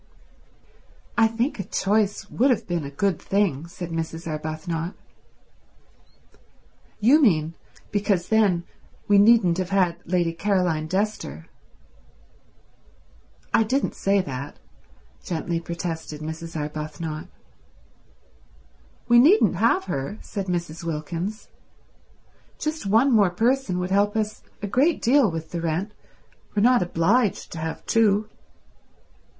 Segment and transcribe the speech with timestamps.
[1.15, 4.25] "I think a choice would have been a good thing," said Mrs.
[4.25, 4.95] Arbuthnot.
[6.99, 7.53] "You mean
[7.91, 8.63] because then
[9.07, 11.45] we needn't have had Lady Caroline Dester."
[13.53, 14.57] "I didn't say that,"
[15.23, 16.59] gently protested Mrs.
[16.59, 17.27] Arbuthnot.
[19.07, 20.83] "We needn't have her," said Mrs.
[20.83, 21.47] Wilkins.
[22.57, 25.91] "Just one more person would help us a great deal with the rent.
[26.55, 28.27] We're not obliged to have two."